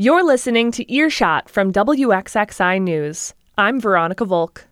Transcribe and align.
You're 0.00 0.22
listening 0.22 0.70
to 0.70 0.94
Earshot 0.94 1.50
from 1.50 1.72
WXXI 1.72 2.80
News. 2.80 3.34
I'm 3.56 3.80
Veronica 3.80 4.24
Volk. 4.24 4.64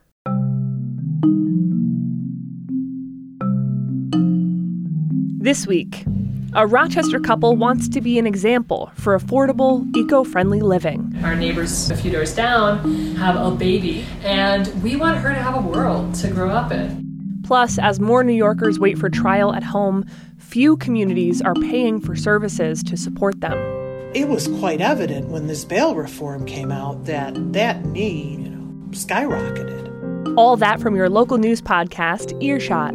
This 5.41 5.67
week, 5.67 6.05
a 6.53 6.65
Rochester 6.65 7.19
couple 7.19 7.57
wants 7.57 7.89
to 7.89 8.01
be 8.01 8.21
an 8.21 8.27
example 8.29 8.93
for 8.95 9.19
affordable, 9.19 9.85
eco 9.97 10.23
friendly 10.23 10.61
living. 10.61 11.13
Our 11.25 11.35
neighbors 11.35 11.91
a 11.91 11.97
few 11.97 12.13
doors 12.13 12.33
down 12.33 13.17
have 13.17 13.35
a 13.35 13.51
baby, 13.51 14.05
and 14.23 14.69
we 14.81 14.95
want 14.95 15.17
her 15.19 15.31
to 15.31 15.43
have 15.43 15.57
a 15.57 15.69
world 15.69 16.15
to 16.21 16.29
grow 16.29 16.51
up 16.51 16.71
in. 16.71 17.41
Plus, 17.43 17.81
as 17.81 17.99
more 17.99 18.23
New 18.23 18.33
Yorkers 18.33 18.79
wait 18.79 18.97
for 18.97 19.09
trial 19.09 19.53
at 19.53 19.65
home, 19.65 20.05
few 20.39 20.77
communities 20.77 21.43
are 21.43 21.55
paying 21.55 22.01
for 22.01 22.15
services 22.15 22.85
to 22.85 22.97
support 22.97 23.41
them. 23.41 23.76
It 24.17 24.29
was 24.29 24.49
quite 24.49 24.81
evident 24.81 25.29
when 25.29 25.47
this 25.47 25.67
bail 25.67 25.95
reform 25.95 26.47
came 26.47 26.73
out 26.73 27.05
that 27.05 27.35
that 27.53 27.85
need, 27.85 28.45
you 28.45 28.49
know, 28.49 28.89
skyrocketed. 28.93 30.39
All 30.39 30.57
that 30.57 30.81
from 30.81 30.97
your 30.97 31.11
local 31.11 31.37
news 31.37 31.61
podcast, 31.61 32.33
Earshot. 32.43 32.95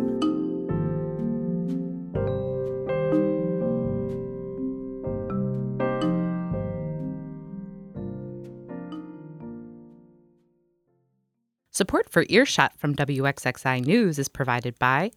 Support 11.69 12.09
for 12.09 12.25
Earshot 12.29 12.79
from 12.79 12.95
WXXI 12.95 13.85
News 13.85 14.17
is 14.17 14.27
provided 14.27 14.79
by 14.79 15.11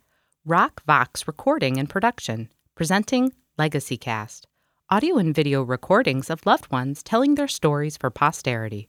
RocVox 0.46 1.26
Recording 1.26 1.78
and 1.78 1.88
Production, 1.88 2.50
presenting 2.74 3.32
Legacy 3.56 3.96
Cast, 3.96 4.46
audio 4.94 5.16
and 5.16 5.34
video 5.34 5.60
recordings 5.60 6.30
of 6.30 6.46
loved 6.46 6.70
ones 6.70 7.02
telling 7.02 7.34
their 7.34 7.48
stories 7.48 7.96
for 7.96 8.10
posterity. 8.10 8.88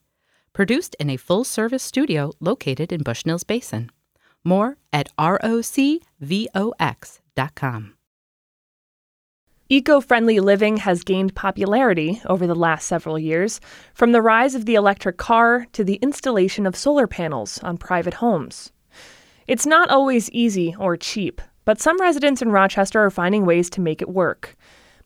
Produced 0.54 0.96
in 1.00 1.10
a 1.10 1.18
full 1.18 1.44
service 1.44 1.82
studio 1.82 2.32
located 2.40 2.92
in 2.92 3.02
Bushnell's 3.02 3.44
Basin. 3.44 3.90
More 4.44 4.78
at 4.94 5.10
rocvox.com. 5.18 6.04
Eco 9.68 10.00
friendly 10.00 10.40
living 10.40 10.78
has 10.78 11.04
gained 11.04 11.34
popularity 11.34 12.22
over 12.28 12.46
the 12.46 12.54
last 12.54 12.86
several 12.86 13.18
years, 13.18 13.60
from 13.96 14.12
the 14.12 14.22
rise 14.22 14.54
of 14.54 14.68
the 14.68 14.76
electric 14.76 15.18
car 15.18 15.66
to 15.72 15.84
the 15.84 15.96
installation 16.04 16.68
of 16.68 16.76
solar 16.76 17.08
panels 17.08 17.58
on 17.64 17.80
private 17.80 18.14
homes. 18.14 18.72
It's 19.48 19.66
not 19.66 19.90
always 19.90 20.30
easy 20.30 20.76
or 20.78 20.98
cheap, 20.98 21.42
but 21.66 21.82
some 21.82 22.00
residents 22.00 22.44
in 22.44 22.52
Rochester 22.52 23.04
are 23.04 23.10
finding 23.10 23.44
ways 23.44 23.72
to 23.72 23.82
make 23.82 24.04
it 24.04 24.10
work. 24.10 24.56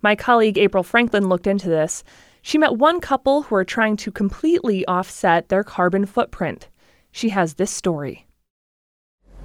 My 0.01 0.15
colleague 0.15 0.57
April 0.57 0.83
Franklin 0.83 1.29
looked 1.29 1.47
into 1.47 1.69
this. 1.69 2.03
She 2.41 2.57
met 2.57 2.77
one 2.77 2.99
couple 3.01 3.43
who 3.43 3.55
are 3.55 3.65
trying 3.65 3.97
to 3.97 4.11
completely 4.11 4.85
offset 4.85 5.49
their 5.49 5.63
carbon 5.63 6.05
footprint. 6.05 6.69
She 7.11 7.29
has 7.29 7.55
this 7.55 7.71
story 7.71 8.25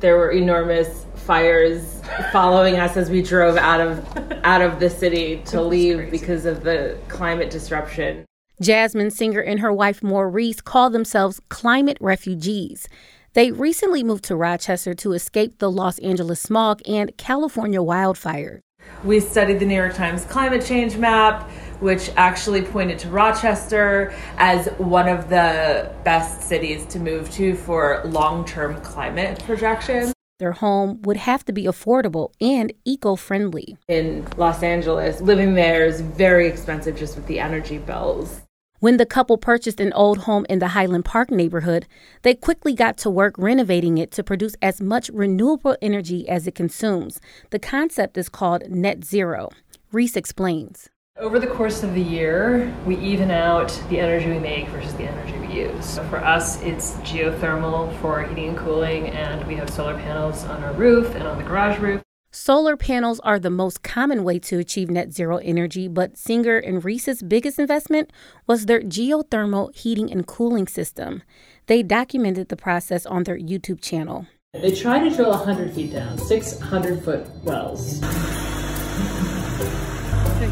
there 0.05 0.19
were 0.19 0.31
enormous 0.31 1.07
fires 1.15 2.03
following 2.31 2.79
us 2.79 2.95
as 2.95 3.09
we 3.09 3.23
drove 3.23 3.57
out 3.57 3.81
of 3.81 4.07
out 4.45 4.61
of 4.61 4.79
the 4.79 4.91
city 4.91 5.43
to 5.47 5.63
leave 5.63 5.97
crazy. 5.97 6.11
because 6.11 6.45
of 6.45 6.63
the 6.63 6.99
climate 7.09 7.51
disruption. 7.51 8.27
Jasmine 8.61 9.11
Singer 9.11 9.41
and 9.41 9.61
her 9.61 9.73
wife 9.73 10.03
Maurice 10.03 10.61
call 10.61 10.91
themselves 10.91 11.41
climate 11.49 11.97
refugees. 12.03 12.87
They 13.33 13.51
recently 13.51 14.05
moved 14.05 14.25
to 14.25 14.37
Rochester 14.37 14.93
to 14.93 15.13
escape 15.13 15.59
the 15.59 15.71
Los 15.71 15.99
Angeles 16.01 16.41
smog 16.41 16.83
and 16.87 17.17
California 17.17 17.81
wildfires. 17.81 18.61
We 19.03 19.21
studied 19.21 19.59
the 19.61 19.67
New 19.67 19.77
York 19.77 19.95
Times 19.95 20.25
climate 20.25 20.65
change 20.65 20.97
map 20.97 21.51
which 21.81 22.11
actually 22.17 22.63
pointed 22.63 22.99
to 23.01 23.09
Rochester 23.11 24.15
as 24.39 24.69
one 24.79 25.09
of 25.09 25.29
the 25.29 25.93
best 26.05 26.43
cities 26.43 26.87
to 26.87 26.99
move 26.99 27.31
to 27.33 27.55
for 27.55 28.03
long 28.07 28.45
term 28.45 28.81
climate 28.81 29.43
projections. 29.45 30.13
Their 30.41 30.53
home 30.53 31.01
would 31.03 31.19
have 31.19 31.45
to 31.45 31.53
be 31.53 31.65
affordable 31.65 32.33
and 32.41 32.73
eco 32.85 33.17
friendly. 33.17 33.77
In 33.87 34.27
Los 34.37 34.63
Angeles, 34.63 35.21
living 35.21 35.55
there 35.55 35.85
is 35.85 36.01
very 36.01 36.49
expensive 36.49 36.97
just 36.97 37.17
with 37.17 37.27
the 37.27 37.39
energy 37.39 37.79
bills. 37.79 38.43
When 38.85 38.99
the 38.99 39.07
couple 39.07 39.39
purchased 39.39 39.81
an 39.81 39.95
old 39.95 40.19
home 40.29 40.45
in 40.51 40.59
the 40.59 40.77
Highland 40.77 41.07
Park 41.07 41.31
neighborhood, 41.31 41.87
they 42.21 42.35
quickly 42.35 42.75
got 42.75 42.99
to 42.99 43.09
work 43.09 43.35
renovating 43.39 43.97
it 43.97 44.11
to 44.11 44.23
produce 44.23 44.57
as 44.61 44.79
much 44.79 45.09
renewable 45.09 45.75
energy 45.81 46.29
as 46.29 46.47
it 46.47 46.55
consumes. 46.55 47.19
The 47.49 47.59
concept 47.59 48.19
is 48.19 48.29
called 48.29 48.69
net 48.69 49.03
zero. 49.03 49.49
Reese 49.91 50.17
explains. 50.17 50.91
Over 51.19 51.39
the 51.39 51.47
course 51.47 51.83
of 51.83 51.95
the 51.95 52.03
year, 52.03 52.77
we 52.85 52.99
even 52.99 53.31
out 53.31 53.71
the 53.89 54.01
energy 54.01 54.29
we 54.29 54.39
make 54.39 54.69
versus 54.69 54.93
the 54.97 55.05
energy 55.05 55.39
we 55.39 55.63
use. 55.63 55.87
So 55.87 56.05
for 56.09 56.19
us, 56.19 56.61
it's 56.61 56.97
geothermal 56.97 57.99
for 58.03 58.23
heating 58.23 58.51
and 58.51 58.59
cooling, 58.59 59.09
and 59.09 59.47
we 59.47 59.55
have 59.55 59.71
solar 59.71 59.95
panels 59.95 60.45
on 60.45 60.63
our 60.63 60.75
roof 60.75 61.15
and 61.15 61.27
on 61.27 61.39
the 61.39 61.45
garage 61.45 61.79
roof. 61.79 62.03
Solar 62.37 62.77
panels 62.77 63.21
are 63.21 63.39
the 63.39 63.49
most 63.49 63.85
common 63.85 64.25
way 64.25 64.41
to 64.41 64.59
achieve 64.59 64.91
net 64.91 65.13
zero 65.13 65.37
energy, 65.37 65.87
but 65.87 66.19
Singer 66.19 66.57
and 66.57 66.85
Reese's 66.85 67.23
biggest 67.23 67.61
investment 67.61 68.13
was 68.49 68.67
their 68.67 68.81
geothermal 68.81 69.73
heating 69.73 70.11
and 70.11 70.27
cooling 70.27 70.67
system. 70.67 71.23
They 71.67 71.85
documented 71.85 72.49
the 72.49 72.57
process 72.57 73.07
on 73.07 73.23
their 73.23 73.39
YouTube 73.39 73.81
channel. 73.81 74.27
They 74.53 74.75
try 74.75 75.09
to 75.09 75.15
drill 75.15 75.31
100 75.31 75.75
feet 75.75 75.93
down, 75.93 76.19
600 76.19 77.05
foot 77.05 77.25
wells. 77.45 78.01
So 78.01 78.07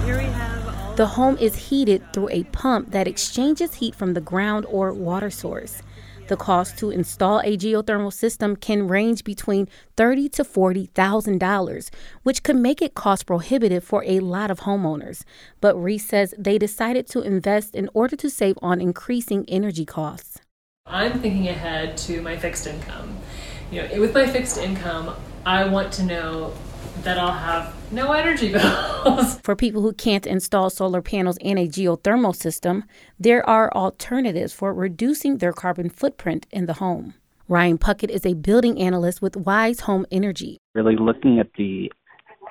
here 0.07 0.19
we 0.19 0.27
have 0.27 0.97
the 0.97 1.07
home 1.07 1.37
is 1.39 1.57
heated 1.57 2.03
through 2.13 2.29
a 2.29 2.45
pump 2.45 2.93
that 2.93 3.09
exchanges 3.09 3.75
heat 3.75 3.97
from 3.97 4.13
the 4.15 4.21
ground 4.21 4.67
or 4.69 4.93
water 4.93 5.31
source. 5.31 5.83
The 6.29 6.37
cost 6.37 6.79
to 6.79 6.91
install 6.91 7.41
a 7.41 7.57
geothermal 7.57 8.13
system 8.13 8.57
can 8.57 8.89
range 8.89 9.25
between 9.25 9.69
thirty 9.97 10.29
to 10.31 10.45
forty 10.45 10.87
thousand 10.87 11.39
dollars, 11.39 11.91
which 12.23 12.43
could 12.43 12.57
make 12.57 12.81
it 12.81 12.95
cost 12.95 13.27
prohibitive 13.27 13.85
for 13.85 14.05
a 14.07 14.21
lot 14.21 14.51
of 14.51 14.61
homeowners. 14.61 15.25
But 15.61 15.77
Reese 15.77 16.07
says 16.07 16.35
they 16.39 16.59
decided 16.59 17.07
to 17.09 17.21
invest 17.21 17.75
in 17.75 17.91
order 17.93 18.17
to 18.17 18.31
save 18.31 18.57
on 18.63 18.81
increasing 18.81 19.45
energy 19.49 19.85
costs. 19.85 20.39
I'm 20.87 21.21
thinking 21.21 21.49
ahead 21.49 21.97
to 21.99 22.23
my 22.23 22.37
fixed 22.37 22.67
income. 22.67 23.19
You 23.71 23.83
know, 23.83 24.01
with 24.01 24.15
my 24.15 24.27
fixed 24.27 24.59
income, 24.59 25.15
I 25.45 25.65
want 25.67 25.93
to 25.95 26.05
know 26.05 26.55
that 27.03 27.19
I'll 27.19 27.33
have 27.33 27.75
no 27.93 28.13
energy 28.13 28.53
bills. 28.53 29.41
For 29.43 29.57
people 29.57 29.83
who 29.83 29.93
can't 29.93 30.27
install 30.27 30.71
solar 30.71 31.03
panels 31.03 31.39
and 31.43 31.59
a 31.59 31.67
geothermal 31.67 32.35
system, 32.35 32.85
there 33.19 33.49
are 33.49 33.73
alternatives 33.73 34.53
for 34.53 34.73
reducing 34.73 35.39
their 35.39 35.53
carbon 35.53 35.89
footprint 35.89 36.47
in 36.51 36.67
the 36.67 36.75
home. 36.75 37.15
Ryan 37.49 37.79
Puckett 37.79 38.11
is 38.11 38.25
a 38.25 38.35
building 38.35 38.79
analyst 38.79 39.21
with 39.21 39.37
Wise 39.37 39.81
Home 39.81 40.07
Energy. 40.11 40.59
Really 40.75 40.97
looking 40.97 41.39
at 41.39 41.49
the 41.59 41.91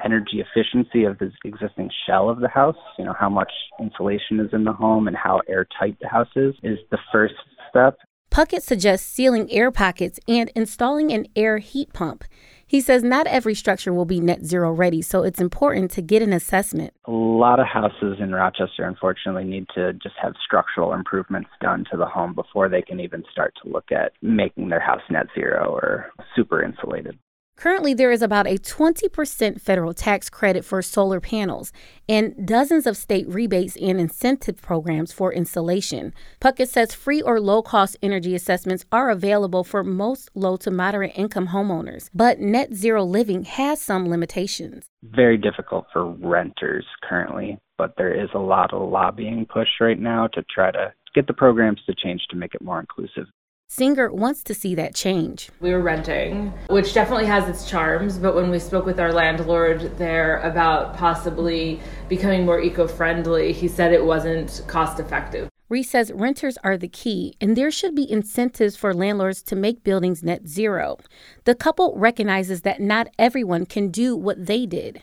energy 0.04 0.44
efficiency 0.44 1.04
of 1.06 1.18
the 1.20 1.32
existing 1.46 1.90
shell 2.06 2.30
of 2.30 2.40
the 2.40 2.48
house, 2.48 2.76
you 2.98 3.06
know, 3.06 3.16
how 3.18 3.30
much 3.30 3.52
insulation 3.80 4.40
is 4.40 4.50
in 4.54 4.64
the 4.64 4.74
home 4.74 5.08
and 5.08 5.16
how 5.16 5.42
airtight 5.48 5.98
the 6.02 6.08
house 6.08 6.30
is, 6.36 6.54
is 6.64 6.78
the 6.92 6.98
first 7.12 7.36
step. 7.70 7.98
Puckett 8.32 8.62
suggests 8.62 9.06
sealing 9.06 9.52
air 9.52 9.72
pockets 9.72 10.20
and 10.28 10.50
installing 10.56 11.12
an 11.12 11.28
air 11.36 11.58
heat 11.58 11.92
pump. 11.94 12.24
He 12.72 12.80
says 12.80 13.04
not 13.04 13.28
every 13.28 13.54
structure 13.54 13.92
will 13.92 14.06
be 14.06 14.22
net 14.22 14.46
zero 14.46 14.72
ready, 14.72 15.02
so 15.02 15.24
it's 15.24 15.42
important 15.42 15.92
to 15.92 16.02
get 16.02 16.22
an 16.22 16.32
assessment. 16.32 16.94
A 17.04 17.12
lot 17.12 17.60
of 17.60 17.66
houses 17.66 18.20
in 18.22 18.32
Rochester, 18.32 18.86
unfortunately, 18.86 19.44
need 19.44 19.66
to 19.76 19.92
just 20.02 20.16
have 20.22 20.36
structural 20.42 20.94
improvements 20.94 21.50
done 21.60 21.84
to 21.92 21.98
the 21.98 22.06
home 22.06 22.34
before 22.34 22.70
they 22.70 22.82
can 22.82 23.02
even 23.02 23.26
start 23.30 23.54
to 23.62 23.70
look 23.70 23.92
at 23.92 24.14
making 24.22 24.70
their 24.70 24.80
house 24.80 25.02
net 25.10 25.26
zero 25.36 25.70
or 25.70 26.14
super 26.34 26.64
insulated. 26.64 27.20
Currently, 27.62 27.94
there 27.94 28.12
is 28.12 28.24
about 28.24 28.48
a 28.48 28.58
20% 28.58 29.62
federal 29.62 29.94
tax 29.94 30.32
credit 30.32 30.66
for 30.66 30.82
solar 30.82 31.20
panels 31.20 31.72
and 32.10 32.48
dozens 32.48 32.88
of 32.88 32.98
state 32.98 33.28
rebates 33.28 33.76
and 33.76 34.02
incentive 34.02 34.60
programs 34.60 35.14
for 35.14 35.32
installation. 35.32 36.12
Puckett 36.40 36.70
says 36.70 36.96
free 36.96 37.22
or 37.22 37.40
low 37.40 37.62
cost 37.62 37.98
energy 38.02 38.34
assessments 38.34 38.84
are 38.92 39.12
available 39.12 39.64
for 39.64 39.84
most 39.84 40.32
low 40.34 40.58
to 40.58 40.72
moderate 40.72 41.16
income 41.16 41.50
homeowners, 41.50 42.10
but 42.16 42.40
net 42.40 42.74
zero 42.74 43.04
living 43.04 43.44
has 43.44 43.80
some 43.80 44.10
limitations. 44.10 44.88
Very 45.04 45.38
difficult 45.38 45.86
for 45.94 46.10
renters 46.14 46.88
currently, 47.08 47.60
but 47.78 47.94
there 47.96 48.12
is 48.12 48.30
a 48.34 48.40
lot 48.40 48.74
of 48.74 48.90
lobbying 48.90 49.46
push 49.46 49.70
right 49.80 50.00
now 50.00 50.26
to 50.34 50.44
try 50.50 50.72
to 50.72 50.92
get 51.14 51.28
the 51.28 51.34
programs 51.34 51.82
to 51.86 51.94
change 51.94 52.22
to 52.32 52.36
make 52.36 52.56
it 52.56 52.62
more 52.64 52.80
inclusive. 52.80 53.28
Singer 53.74 54.12
wants 54.12 54.44
to 54.44 54.54
see 54.54 54.76
that 54.76 54.94
change. 54.94 55.50
We 55.62 55.72
were 55.72 55.80
renting, 55.80 56.52
which 56.68 56.94
definitely 56.94 57.28
has 57.28 57.48
its 57.48 57.70
charms, 57.70 58.18
but 58.18 58.36
when 58.36 58.50
we 58.50 58.60
spoke 58.60 58.86
with 58.86 59.00
our 59.00 59.14
landlord 59.14 59.98
there 59.98 60.40
about 60.40 60.98
possibly 60.98 61.80
becoming 62.10 62.46
more 62.46 62.60
eco 62.60 62.86
friendly, 62.86 63.54
he 63.54 63.70
said 63.70 63.94
it 63.94 64.04
wasn't 64.04 64.62
cost 64.68 65.00
effective. 65.00 65.48
Reese 65.70 65.90
says 65.90 66.12
renters 66.12 66.58
are 66.66 66.78
the 66.78 66.90
key, 66.90 67.38
and 67.40 67.56
there 67.56 67.72
should 67.72 67.96
be 67.96 68.12
incentives 68.12 68.76
for 68.76 68.94
landlords 68.94 69.42
to 69.44 69.56
make 69.56 69.86
buildings 69.86 70.22
net 70.22 70.50
zero. 70.50 70.98
The 71.46 71.56
couple 71.56 71.94
recognizes 71.96 72.64
that 72.64 72.82
not 72.82 73.08
everyone 73.18 73.66
can 73.66 73.88
do 73.88 74.18
what 74.18 74.48
they 74.48 74.66
did. 74.66 75.02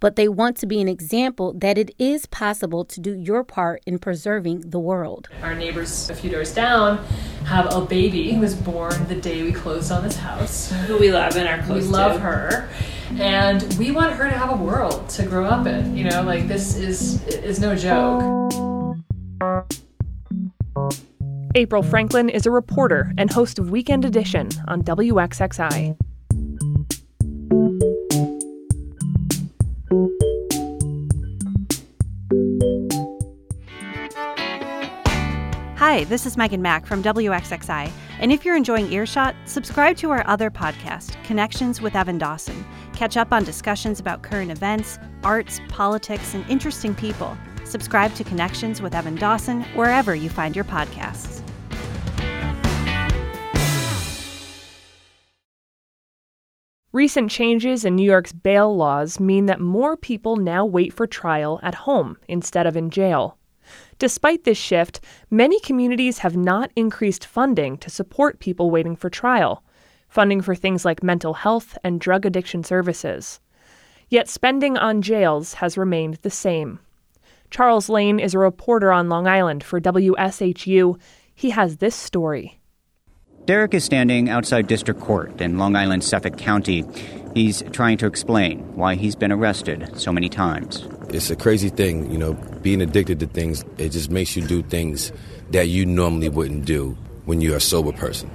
But 0.00 0.16
they 0.16 0.28
want 0.28 0.56
to 0.58 0.66
be 0.66 0.80
an 0.80 0.88
example 0.88 1.52
that 1.54 1.78
it 1.78 1.90
is 1.98 2.26
possible 2.26 2.84
to 2.84 3.00
do 3.00 3.14
your 3.14 3.42
part 3.44 3.82
in 3.86 3.98
preserving 3.98 4.60
the 4.70 4.78
world. 4.78 5.28
Our 5.42 5.54
neighbors 5.54 6.10
a 6.10 6.14
few 6.14 6.30
doors 6.30 6.54
down 6.54 6.98
have 7.46 7.72
a 7.72 7.80
baby 7.84 8.32
who 8.32 8.40
was 8.40 8.54
born 8.54 9.06
the 9.08 9.14
day 9.14 9.42
we 9.42 9.52
closed 9.52 9.90
on 9.92 10.02
this 10.02 10.16
house. 10.16 10.70
Who 10.86 10.98
we 10.98 11.10
love 11.12 11.36
and 11.36 11.48
are 11.48 11.64
close 11.66 11.84
We 11.84 11.88
love 11.90 12.14
to. 12.14 12.18
her. 12.20 12.68
And 13.18 13.62
we 13.78 13.90
want 13.90 14.14
her 14.14 14.24
to 14.24 14.36
have 14.36 14.50
a 14.50 14.62
world 14.62 15.08
to 15.10 15.24
grow 15.24 15.44
up 15.44 15.66
in. 15.66 15.96
You 15.96 16.04
know, 16.10 16.22
like 16.22 16.48
this 16.48 16.76
is 16.76 17.24
is 17.26 17.60
no 17.60 17.76
joke. 17.76 18.50
April 21.54 21.82
Franklin 21.84 22.28
is 22.28 22.46
a 22.46 22.50
reporter 22.50 23.12
and 23.16 23.30
host 23.30 23.58
of 23.60 23.70
Weekend 23.70 24.04
Edition 24.04 24.48
on 24.66 24.82
WXXI. 24.82 25.96
Hi, 35.94 36.02
this 36.02 36.26
is 36.26 36.36
Megan 36.36 36.60
Mack 36.60 36.86
from 36.86 37.04
WXXI. 37.04 37.88
And 38.18 38.32
if 38.32 38.44
you're 38.44 38.56
enjoying 38.56 38.92
Earshot, 38.92 39.36
subscribe 39.44 39.96
to 39.98 40.10
our 40.10 40.26
other 40.26 40.50
podcast, 40.50 41.22
Connections 41.22 41.80
with 41.80 41.94
Evan 41.94 42.18
Dawson. 42.18 42.66
Catch 42.94 43.16
up 43.16 43.32
on 43.32 43.44
discussions 43.44 44.00
about 44.00 44.20
current 44.20 44.50
events, 44.50 44.98
arts, 45.22 45.60
politics, 45.68 46.34
and 46.34 46.44
interesting 46.50 46.96
people. 46.96 47.38
Subscribe 47.64 48.12
to 48.16 48.24
Connections 48.24 48.82
with 48.82 48.92
Evan 48.92 49.14
Dawson 49.14 49.62
wherever 49.76 50.16
you 50.16 50.28
find 50.28 50.56
your 50.56 50.64
podcasts. 50.64 51.42
Recent 56.90 57.30
changes 57.30 57.84
in 57.84 57.94
New 57.94 58.02
York's 58.02 58.32
bail 58.32 58.76
laws 58.76 59.20
mean 59.20 59.46
that 59.46 59.60
more 59.60 59.96
people 59.96 60.34
now 60.34 60.66
wait 60.66 60.92
for 60.92 61.06
trial 61.06 61.60
at 61.62 61.76
home 61.76 62.18
instead 62.26 62.66
of 62.66 62.76
in 62.76 62.90
jail. 62.90 63.38
Despite 63.98 64.44
this 64.44 64.58
shift, 64.58 65.00
many 65.30 65.60
communities 65.60 66.18
have 66.18 66.36
not 66.36 66.70
increased 66.76 67.26
funding 67.26 67.78
to 67.78 67.90
support 67.90 68.40
people 68.40 68.70
waiting 68.70 68.96
for 68.96 69.08
trial, 69.08 69.62
funding 70.08 70.40
for 70.40 70.54
things 70.54 70.84
like 70.84 71.02
mental 71.02 71.34
health 71.34 71.78
and 71.84 72.00
drug 72.00 72.26
addiction 72.26 72.64
services. 72.64 73.40
Yet 74.08 74.28
spending 74.28 74.76
on 74.76 75.02
jails 75.02 75.54
has 75.54 75.78
remained 75.78 76.18
the 76.22 76.30
same. 76.30 76.80
Charles 77.50 77.88
Lane 77.88 78.18
is 78.18 78.34
a 78.34 78.38
reporter 78.38 78.92
on 78.92 79.08
Long 79.08 79.26
Island 79.26 79.62
for 79.62 79.80
WSHU. 79.80 81.00
He 81.34 81.50
has 81.50 81.76
this 81.76 81.94
story. 81.94 82.60
Derek 83.44 83.74
is 83.74 83.84
standing 83.84 84.28
outside 84.28 84.66
District 84.66 84.98
Court 85.00 85.40
in 85.40 85.58
Long 85.58 85.76
Island, 85.76 86.02
Suffolk 86.02 86.38
County. 86.38 86.84
He's 87.34 87.62
trying 87.72 87.98
to 87.98 88.06
explain 88.06 88.60
why 88.74 88.94
he's 88.94 89.14
been 89.14 89.32
arrested 89.32 89.98
so 89.98 90.12
many 90.12 90.28
times. 90.28 90.88
It's 91.10 91.30
a 91.30 91.36
crazy 91.36 91.68
thing, 91.68 92.10
you 92.10 92.18
know, 92.18 92.34
being 92.62 92.80
addicted 92.80 93.20
to 93.20 93.26
things, 93.26 93.64
it 93.78 93.90
just 93.90 94.10
makes 94.10 94.34
you 94.36 94.42
do 94.42 94.62
things 94.62 95.12
that 95.50 95.68
you 95.68 95.86
normally 95.86 96.28
wouldn't 96.28 96.64
do 96.64 96.96
when 97.24 97.40
you're 97.40 97.56
a 97.56 97.60
sober 97.60 97.92
person. 97.92 98.30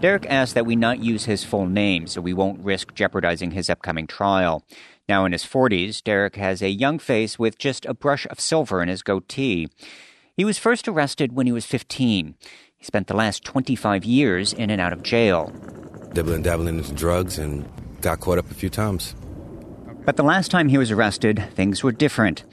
Derek 0.00 0.26
asked 0.26 0.54
that 0.54 0.66
we 0.66 0.76
not 0.76 1.02
use 1.02 1.24
his 1.24 1.42
full 1.42 1.66
name 1.66 2.06
so 2.06 2.20
we 2.20 2.34
won't 2.34 2.60
risk 2.60 2.94
jeopardizing 2.94 3.52
his 3.52 3.70
upcoming 3.70 4.06
trial. 4.06 4.62
Now 5.08 5.24
in 5.24 5.32
his 5.32 5.44
40s, 5.44 6.02
Derek 6.02 6.36
has 6.36 6.60
a 6.60 6.68
young 6.68 6.98
face 6.98 7.38
with 7.38 7.58
just 7.58 7.86
a 7.86 7.94
brush 7.94 8.26
of 8.26 8.38
silver 8.38 8.82
in 8.82 8.88
his 8.88 9.02
goatee. 9.02 9.68
He 10.36 10.44
was 10.44 10.58
first 10.58 10.86
arrested 10.86 11.32
when 11.32 11.46
he 11.46 11.52
was 11.52 11.64
15. 11.64 12.34
He 12.76 12.84
spent 12.84 13.06
the 13.06 13.16
last 13.16 13.42
25 13.44 14.04
years 14.04 14.52
in 14.52 14.68
and 14.68 14.80
out 14.80 14.92
of 14.92 15.02
jail. 15.02 15.50
Dabbling, 16.12 16.42
dabbling 16.42 16.78
into 16.78 16.92
drugs 16.92 17.38
and 17.38 17.66
got 18.02 18.20
caught 18.20 18.38
up 18.38 18.50
a 18.50 18.54
few 18.54 18.68
times. 18.68 19.14
But 20.06 20.14
the 20.14 20.22
last 20.22 20.52
time 20.52 20.68
he 20.68 20.78
was 20.78 20.92
arrested, 20.92 21.44
things 21.54 21.82
were 21.82 21.90
different. 21.90 22.44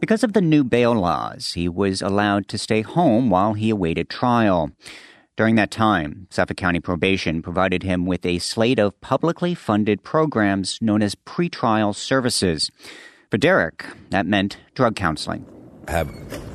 Because 0.00 0.24
of 0.24 0.32
the 0.32 0.40
new 0.40 0.64
bail 0.64 0.94
laws, 0.94 1.52
he 1.52 1.68
was 1.68 2.00
allowed 2.00 2.48
to 2.48 2.56
stay 2.56 2.80
home 2.80 3.28
while 3.28 3.52
he 3.52 3.68
awaited 3.68 4.08
trial. 4.08 4.72
During 5.36 5.56
that 5.56 5.70
time, 5.70 6.26
Suffolk 6.30 6.56
County 6.56 6.80
Probation 6.80 7.42
provided 7.42 7.82
him 7.82 8.06
with 8.06 8.24
a 8.24 8.38
slate 8.38 8.78
of 8.78 8.98
publicly 9.02 9.54
funded 9.54 10.02
programs 10.02 10.78
known 10.80 11.02
as 11.02 11.14
pretrial 11.14 11.94
services. 11.94 12.70
For 13.30 13.36
Derek, 13.36 13.84
that 14.08 14.24
meant 14.24 14.56
drug 14.74 14.96
counseling. 14.96 15.44
I 15.88 15.92
have 15.92 16.10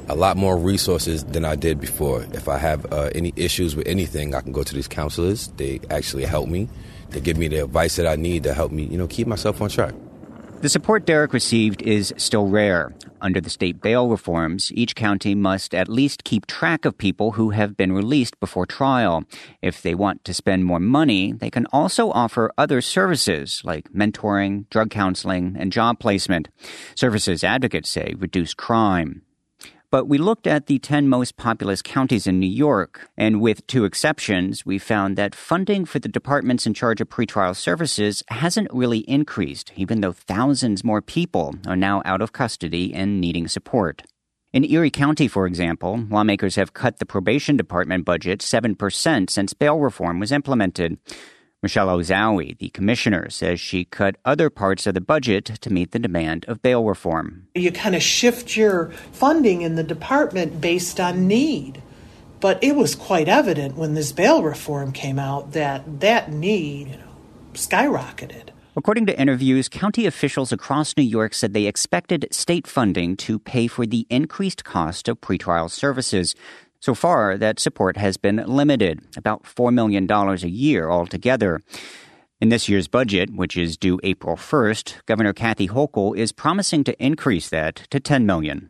a 0.10 0.16
lot 0.16 0.38
more 0.38 0.58
resources 0.58 1.24
than 1.24 1.46
I 1.46 1.56
did 1.56 1.80
before. 1.80 2.24
If 2.34 2.48
I 2.48 2.58
have 2.58 2.92
uh, 2.92 3.12
any 3.14 3.32
issues 3.36 3.76
with 3.76 3.86
anything, 3.86 4.34
I 4.34 4.42
can 4.42 4.54
go 4.54 4.64
to 4.64 4.74
these 4.74 4.88
counselors. 4.88 5.50
They 5.58 5.82
actually 5.92 6.26
help 6.26 6.50
me. 6.50 6.68
They 7.12 7.22
give 7.22 7.38
me 7.38 7.48
the 7.48 7.64
advice 7.66 7.98
that 7.98 8.08
I 8.08 8.16
need 8.16 8.42
to 8.44 8.56
help 8.56 8.72
me, 8.72 8.86
you 8.86 8.98
know, 8.98 9.06
keep 9.06 9.28
myself 9.28 9.62
on 9.62 9.70
track. 9.70 9.94
The 10.60 10.70
support 10.70 11.06
Derek 11.06 11.34
received 11.34 11.84
is 11.84 12.16
still 12.18 12.48
rare. 12.48 12.92
Under 13.22 13.40
the 13.40 13.50
state 13.50 13.80
bail 13.80 14.10
reforms, 14.10 14.72
each 14.74 14.96
county 14.96 15.36
must 15.36 15.76
at 15.76 15.88
least 15.88 16.24
keep 16.24 16.48
track 16.48 16.84
of 16.84 16.98
people 16.98 17.34
who 17.34 17.52
have 17.52 17.78
been 17.78 17.94
released 17.94 18.40
before 18.40 18.66
trial. 18.66 19.24
If 19.62 19.84
they 19.84 19.94
want 19.94 20.26
to 20.26 20.34
spend 20.34 20.66
more 20.66 20.80
money, 20.80 21.32
they 21.32 21.52
can 21.52 21.68
also 21.72 22.10
offer 22.10 22.52
other 22.58 22.82
services 22.82 23.62
like 23.64 23.94
mentoring, 23.94 24.68
drug 24.72 24.90
counseling, 24.90 25.56
and 25.60 25.72
job 25.72 26.00
placement. 26.00 26.50
Services 26.96 27.44
advocates 27.44 27.90
say 27.90 28.16
reduce 28.18 28.56
crime. 28.56 29.22
But 29.90 30.10
we 30.10 30.18
looked 30.18 30.48
at 30.48 30.66
the 30.66 30.80
10 30.80 31.08
most 31.08 31.38
populous 31.38 31.82
counties 31.82 32.28
in 32.28 32.40
New 32.40 32.50
York, 32.50 33.10
and 33.16 33.40
with 33.40 33.66
two 33.68 33.86
exceptions, 33.86 34.66
we 34.66 34.80
found 34.80 35.18
that 35.18 35.34
funding 35.34 35.86
for 35.86 36.00
the 36.00 36.10
departments 36.10 36.68
in 36.68 36.74
charge 36.74 37.00
of 37.00 37.08
pretrial 37.08 37.56
services 37.56 38.22
hasn't 38.28 38.68
really 38.74 39.00
increased, 39.10 39.72
even 39.78 40.02
though 40.02 40.12
thousands 40.12 40.84
more 40.84 41.02
people 41.02 41.56
are 41.66 41.78
now 41.78 42.02
out 42.04 42.22
of 42.22 42.34
custody 42.34 42.94
and 42.94 43.22
needing 43.22 43.48
support. 43.48 44.04
In 44.52 44.66
Erie 44.66 44.92
County, 44.92 45.30
for 45.30 45.48
example, 45.48 46.06
lawmakers 46.10 46.56
have 46.56 46.74
cut 46.74 47.00
the 47.00 47.06
probation 47.06 47.56
department 47.56 48.04
budget 48.04 48.42
7% 48.42 49.30
since 49.30 49.54
bail 49.54 49.80
reform 49.80 50.20
was 50.20 50.34
implemented. 50.34 50.98
Michelle 51.64 51.88
Ozowie, 51.88 52.56
the 52.60 52.70
commissioner, 52.70 53.32
says 53.32 53.60
she 53.60 53.84
cut 53.84 54.18
other 54.24 54.48
parts 54.52 54.86
of 54.86 54.94
the 54.94 55.02
budget 55.02 55.46
to 55.46 55.74
meet 55.74 55.92
the 55.92 55.98
demand 55.98 56.46
of 56.46 56.62
bail 56.62 56.84
reform. 56.84 57.48
You 57.56 57.72
kind 57.72 57.96
of 57.96 58.04
shift 58.04 58.56
your 58.56 58.92
funding 59.12 59.64
in 59.64 59.74
the 59.74 59.84
department 59.84 60.62
based 60.62 61.00
on 61.00 61.28
need. 61.28 61.82
But 62.40 62.64
it 62.64 62.76
was 62.76 62.94
quite 62.94 63.28
evident 63.28 63.76
when 63.76 63.96
this 63.96 64.12
bail 64.12 64.44
reform 64.44 64.92
came 64.92 65.18
out 65.18 65.54
that 65.54 66.02
that 66.02 66.32
need 66.32 66.90
you 66.90 66.98
know, 66.98 67.04
skyrocketed. 67.54 68.50
According 68.76 69.08
to 69.08 69.20
interviews, 69.20 69.68
county 69.68 70.06
officials 70.06 70.52
across 70.52 70.96
New 70.96 71.02
York 71.04 71.34
said 71.34 71.54
they 71.54 71.66
expected 71.66 72.28
state 72.30 72.68
funding 72.68 73.18
to 73.18 73.40
pay 73.40 73.66
for 73.66 73.88
the 73.88 74.06
increased 74.12 74.64
cost 74.64 75.08
of 75.08 75.20
pretrial 75.20 75.72
services. 75.72 76.36
So 76.80 76.94
far, 76.94 77.38
that 77.38 77.60
support 77.60 77.98
has 77.98 78.18
been 78.18 78.38
limited, 78.46 79.02
about 79.18 79.44
$4 79.44 79.74
million 79.74 80.10
a 80.12 80.36
year 80.48 80.90
altogether. 80.90 81.62
In 82.40 82.50
this 82.50 82.70
year's 82.70 82.88
budget, 82.88 83.34
which 83.34 83.58
is 83.58 83.78
due 83.78 84.00
April 84.04 84.36
1st, 84.36 85.06
Governor 85.08 85.34
Kathy 85.34 85.68
Hochul 85.68 86.16
is 86.16 86.32
promising 86.32 86.84
to 86.84 87.04
increase 87.04 87.50
that 87.50 87.76
to 87.90 88.00
10 88.00 88.28
million. 88.28 88.70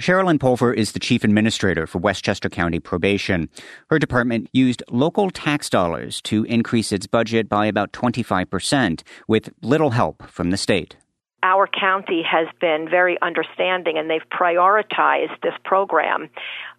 Sherilyn 0.00 0.40
Pulver 0.40 0.74
is 0.74 0.90
the 0.90 0.98
chief 0.98 1.22
administrator 1.22 1.86
for 1.86 1.98
Westchester 1.98 2.48
County 2.48 2.80
Probation. 2.80 3.48
Her 3.88 4.00
department 4.00 4.48
used 4.52 4.82
local 4.90 5.30
tax 5.30 5.70
dollars 5.70 6.20
to 6.22 6.42
increase 6.44 6.90
its 6.90 7.06
budget 7.06 7.48
by 7.48 7.66
about 7.66 7.92
25%, 7.92 9.02
with 9.28 9.50
little 9.62 9.90
help 9.90 10.24
from 10.28 10.50
the 10.50 10.56
state 10.56 10.96
our 11.44 11.68
county 11.68 12.22
has 12.28 12.48
been 12.58 12.88
very 12.90 13.18
understanding 13.20 13.98
and 13.98 14.08
they've 14.08 14.28
prioritized 14.32 15.38
this 15.42 15.52
program 15.64 16.30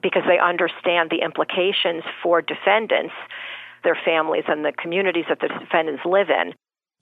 because 0.02 0.24
they 0.28 0.40
understand 0.40 1.12
the 1.12 1.24
implications 1.24 2.04
for 2.22 2.42
defendants, 2.42 3.14
their 3.84 3.98
families, 4.04 4.44
and 4.48 4.66
the 4.66 4.74
communities 4.74 5.26
that 5.30 5.40
the 5.40 5.48
defendants 5.48 6.02
live 6.04 6.30
in. 6.30 6.54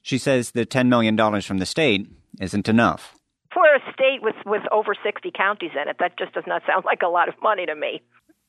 She 0.02 0.18
says 0.18 0.52
the 0.52 0.66
$10 0.66 0.90
million 0.90 1.18
from 1.42 1.60
the 1.60 1.66
state 1.66 2.10
isn't 2.42 2.68
enough. 2.68 3.16
For 3.54 3.64
a 3.66 3.80
state 3.94 4.22
with, 4.22 4.36
with 4.46 4.64
over 4.72 4.94
60 5.02 5.32
counties 5.34 5.72
in 5.82 5.88
it, 5.88 5.96
that 6.00 6.18
just 6.20 6.34
does 6.34 6.44
not 6.46 6.64
sound 6.68 6.84
like 6.86 7.02
a 7.02 7.08
lot 7.08 7.30
of 7.30 7.36
money 7.42 7.66
to 7.66 7.76
me. 7.76 8.02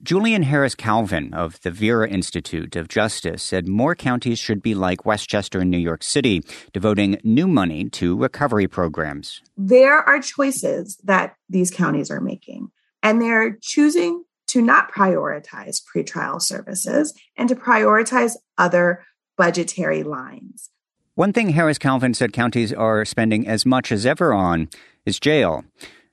Julian 0.04 0.42
Harris 0.42 0.74
Calvin 0.74 1.32
of 1.32 1.58
the 1.62 1.70
Vera 1.70 2.06
Institute 2.06 2.76
of 2.76 2.88
Justice 2.88 3.42
said 3.42 3.66
more 3.66 3.94
counties 3.94 4.38
should 4.38 4.60
be 4.60 4.74
like 4.74 5.06
Westchester 5.06 5.60
and 5.60 5.70
New 5.70 5.78
York 5.78 6.02
City, 6.02 6.42
devoting 6.74 7.18
new 7.24 7.48
money 7.48 7.88
to 7.88 8.14
recovery 8.14 8.68
programs. 8.68 9.40
There 9.56 9.96
are 9.96 10.20
choices 10.20 10.98
that 11.04 11.36
these 11.48 11.70
counties 11.70 12.10
are 12.10 12.20
making, 12.20 12.68
and 13.02 13.22
they're 13.22 13.56
choosing 13.62 14.24
to 14.48 14.60
not 14.60 14.92
prioritize 14.92 15.80
pretrial 15.82 16.42
services 16.42 17.14
and 17.38 17.48
to 17.48 17.56
prioritize 17.56 18.32
other 18.58 19.06
budgetary 19.38 20.02
lines. 20.02 20.68
One 21.14 21.32
thing 21.32 21.48
Harris 21.48 21.78
Calvin 21.78 22.12
said 22.12 22.34
counties 22.34 22.74
are 22.74 23.06
spending 23.06 23.48
as 23.48 23.64
much 23.64 23.90
as 23.90 24.04
ever 24.04 24.34
on 24.34 24.68
is 25.06 25.18
jail. 25.18 25.64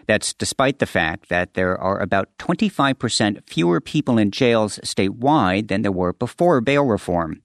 That's 0.07 0.33
despite 0.33 0.79
the 0.79 0.85
fact 0.85 1.29
that 1.29 1.53
there 1.53 1.77
are 1.77 1.99
about 1.99 2.29
25% 2.39 3.47
fewer 3.47 3.81
people 3.81 4.17
in 4.17 4.31
jails 4.31 4.79
statewide 4.83 5.67
than 5.67 5.81
there 5.81 5.91
were 5.91 6.13
before 6.13 6.61
bail 6.61 6.83
reform. 6.83 7.41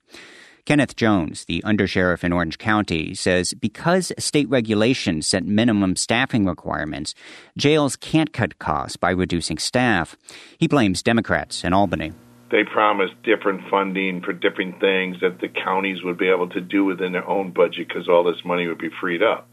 Kenneth 0.67 0.97
Jones, 0.97 1.45
the 1.45 1.63
undersheriff 1.65 2.25
in 2.25 2.33
Orange 2.33 2.59
County, 2.59 3.15
says 3.15 3.55
because 3.55 4.13
state 4.19 4.49
regulations 4.49 5.29
set 5.29 5.45
minimum 5.45 5.95
staffing 5.95 6.45
requirements, 6.45 7.15
jails 7.57 7.95
can't 7.95 8.33
cut 8.33 8.59
costs 8.59 8.97
by 8.97 9.11
reducing 9.11 9.59
staff. 9.59 10.17
He 10.59 10.67
blames 10.67 11.05
Democrats 11.05 11.63
in 11.63 11.73
Albany. 11.73 12.13
They 12.51 12.65
promised 12.65 13.15
different 13.23 13.69
funding 13.71 14.23
for 14.23 14.33
different 14.33 14.81
things 14.81 15.19
that 15.21 15.41
the 15.41 15.49
counties 15.49 16.03
would 16.03 16.19
be 16.19 16.29
able 16.29 16.49
to 16.51 16.61
do 16.61 16.85
within 16.85 17.13
their 17.13 17.29
own 17.29 17.53
budget 17.53 17.87
because 17.87 18.09
all 18.09 18.25
this 18.25 18.45
money 18.45 18.67
would 18.67 18.79
be 18.79 18.91
freed 19.01 19.23
up. 19.23 19.49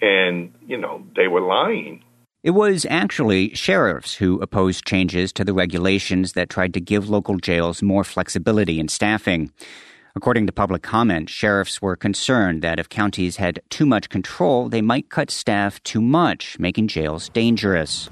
And, 0.00 0.52
you 0.66 0.76
know, 0.76 1.02
they 1.16 1.28
were 1.28 1.40
lying. 1.40 2.02
It 2.42 2.50
was 2.50 2.86
actually 2.88 3.54
sheriffs 3.54 4.14
who 4.14 4.40
opposed 4.40 4.86
changes 4.86 5.32
to 5.32 5.44
the 5.44 5.52
regulations 5.52 6.34
that 6.34 6.48
tried 6.48 6.74
to 6.74 6.80
give 6.80 7.08
local 7.08 7.38
jails 7.38 7.82
more 7.82 8.04
flexibility 8.04 8.78
in 8.78 8.88
staffing. 8.88 9.50
According 10.14 10.46
to 10.46 10.52
public 10.52 10.82
comment, 10.82 11.28
sheriffs 11.28 11.82
were 11.82 11.96
concerned 11.96 12.62
that 12.62 12.78
if 12.78 12.88
counties 12.88 13.36
had 13.36 13.60
too 13.68 13.84
much 13.84 14.08
control, 14.08 14.68
they 14.68 14.80
might 14.80 15.10
cut 15.10 15.30
staff 15.30 15.82
too 15.82 16.00
much, 16.00 16.58
making 16.58 16.88
jails 16.88 17.28
dangerous. 17.30 18.08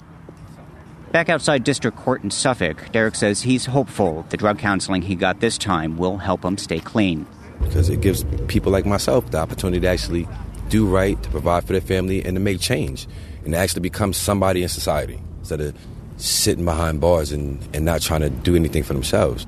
Back 1.13 1.29
outside 1.29 1.63
District 1.63 1.97
Court 1.97 2.25
in 2.25 2.31
Suffolk, 2.33 2.91
Derek 2.91 3.15
says 3.15 3.43
he's 3.43 3.67
hopeful 3.67 4.27
the 4.31 4.37
drug 4.37 4.59
counseling 4.59 5.01
he 5.03 5.15
got 5.15 5.39
this 5.39 5.57
time 5.57 5.97
will 5.97 6.19
help 6.19 6.45
him 6.45 6.59
stay 6.59 6.81
clean. 6.81 7.25
Because 7.63 7.89
it 7.89 8.01
gives 8.01 8.25
people 8.49 8.73
like 8.73 8.85
myself 8.85 9.31
the 9.31 9.39
opportunity 9.39 9.81
to 9.81 9.87
actually 9.87 10.27
do 10.75 10.87
right, 10.89 11.23
to 11.23 11.31
provide 11.31 11.65
for 11.65 11.73
their 11.73 11.81
family, 11.81 12.25
and 12.25 12.35
to 12.35 12.41
make 12.41 12.59
change, 12.59 13.07
and 13.45 13.53
to 13.53 13.57
actually 13.57 13.81
become 13.81 14.13
somebody 14.13 14.61
in 14.61 14.69
society 14.69 15.21
instead 15.39 15.61
of 15.61 15.73
sitting 16.17 16.65
behind 16.65 17.01
bars 17.01 17.31
and, 17.31 17.65
and 17.73 17.85
not 17.85 18.03
trying 18.03 18.23
to 18.23 18.29
do 18.29 18.57
anything 18.57 18.83
for 18.83 18.93
themselves. 18.93 19.47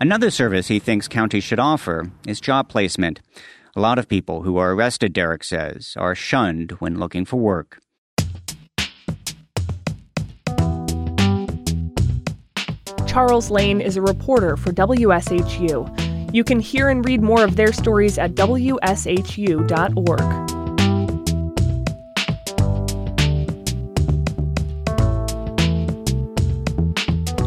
Another 0.00 0.30
service 0.30 0.68
he 0.68 0.78
thinks 0.78 1.08
counties 1.08 1.42
should 1.42 1.58
offer 1.58 2.08
is 2.24 2.40
job 2.40 2.68
placement. 2.68 3.20
A 3.74 3.80
lot 3.80 3.98
of 3.98 4.06
people 4.06 4.42
who 4.42 4.58
are 4.58 4.72
arrested, 4.72 5.12
Derek 5.12 5.42
says, 5.42 5.94
are 5.96 6.14
shunned 6.14 6.70
when 6.78 7.00
looking 7.00 7.24
for 7.24 7.36
work. 7.36 7.80
Charles 13.08 13.50
Lane 13.50 13.80
is 13.80 13.96
a 13.96 14.02
reporter 14.02 14.56
for 14.56 14.70
WSHU. 14.70 16.32
You 16.32 16.44
can 16.44 16.60
hear 16.60 16.88
and 16.88 17.04
read 17.04 17.22
more 17.22 17.42
of 17.42 17.56
their 17.56 17.72
stories 17.72 18.18
at 18.18 18.36
WSHU.org. 18.36 20.39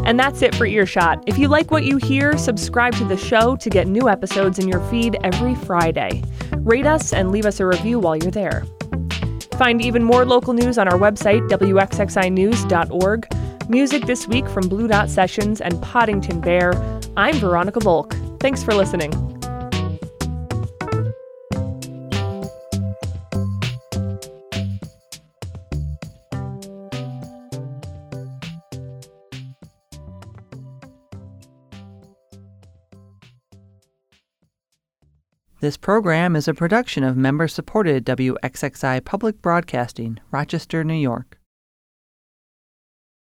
And 0.06 0.20
that's 0.20 0.42
it 0.42 0.54
for 0.54 0.66
Earshot. 0.66 1.24
If 1.26 1.38
you 1.38 1.48
like 1.48 1.70
what 1.70 1.84
you 1.84 1.96
hear, 1.96 2.36
subscribe 2.36 2.94
to 2.96 3.04
the 3.04 3.16
show 3.16 3.56
to 3.56 3.70
get 3.70 3.86
new 3.86 4.08
episodes 4.08 4.58
in 4.58 4.68
your 4.68 4.80
feed 4.90 5.16
every 5.24 5.54
Friday. 5.54 6.22
Rate 6.58 6.86
us 6.86 7.12
and 7.12 7.30
leave 7.30 7.46
us 7.46 7.60
a 7.60 7.66
review 7.66 7.98
while 7.98 8.16
you're 8.16 8.30
there. 8.30 8.64
Find 9.56 9.80
even 9.80 10.02
more 10.02 10.24
local 10.24 10.52
news 10.52 10.78
on 10.78 10.88
our 10.88 10.98
website, 10.98 11.48
WXXInews.org. 11.48 13.26
Music 13.70 14.04
this 14.04 14.28
week 14.28 14.46
from 14.48 14.68
Blue 14.68 14.88
Dot 14.88 15.08
Sessions 15.08 15.60
and 15.60 15.80
Poddington 15.80 16.40
Bear. 16.40 16.72
I'm 17.16 17.36
Veronica 17.36 17.80
Volk. 17.80 18.14
Thanks 18.40 18.62
for 18.62 18.74
listening. 18.74 19.23
This 35.64 35.78
program 35.78 36.36
is 36.36 36.46
a 36.46 36.52
production 36.52 37.04
of 37.04 37.16
member 37.16 37.48
supported 37.48 38.04
WXXI 38.04 39.02
Public 39.02 39.40
Broadcasting, 39.40 40.20
Rochester, 40.30 40.84
New 40.84 40.92
York. 40.92 41.40